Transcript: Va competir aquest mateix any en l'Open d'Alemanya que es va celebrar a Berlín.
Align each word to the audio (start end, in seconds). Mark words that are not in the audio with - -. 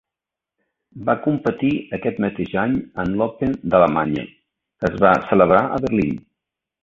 Va 1.09 1.13
competir 1.25 1.69
aquest 1.97 2.21
mateix 2.25 2.55
any 2.63 2.73
en 3.03 3.13
l'Open 3.19 3.53
d'Alemanya 3.73 4.25
que 4.31 4.91
es 4.93 4.97
va 5.05 5.13
celebrar 5.33 5.63
a 5.77 5.81
Berlín. 5.85 6.19